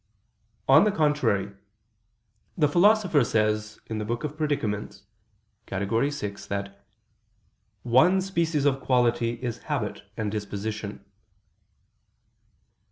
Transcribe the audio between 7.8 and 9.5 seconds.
"one species of quality